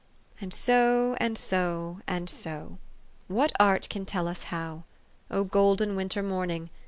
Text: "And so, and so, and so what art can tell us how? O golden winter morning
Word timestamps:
"And 0.41 0.51
so, 0.51 1.15
and 1.19 1.37
so, 1.37 1.99
and 2.07 2.27
so 2.27 2.79
what 3.27 3.51
art 3.59 3.87
can 3.87 4.03
tell 4.03 4.27
us 4.27 4.41
how? 4.45 4.81
O 5.29 5.43
golden 5.43 5.95
winter 5.95 6.23
morning 6.23 6.71